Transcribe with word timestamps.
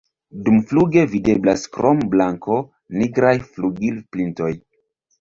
Dumfluge 0.45 1.03
videblas 1.11 1.67
krom 1.77 2.03
blanko 2.15 2.59
nigraj 3.01 3.37
flugilpintoj. 3.55 4.53